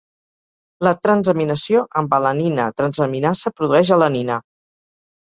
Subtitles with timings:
[0.87, 4.43] La transaminació amb alanina-transaminasa produeix alanina.